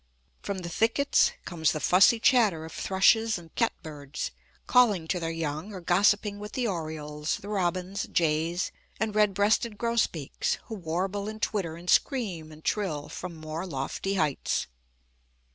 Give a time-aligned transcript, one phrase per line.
[0.41, 4.31] From the thickets comes the fussy chatter of thrushes and cat birds,
[4.65, 9.77] calling to their young or gossiping with the orioles, the robins, jays, and red breasted
[9.77, 14.65] grosbeaks, who warble and twitter and scream and trill from more lofty heights.